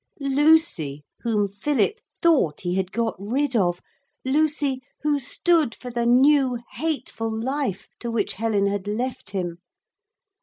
[0.19, 3.79] Lucy, whom Philip thought he had got rid of
[4.25, 9.59] Lucy, who stood for the new hateful life to which Helen had left him.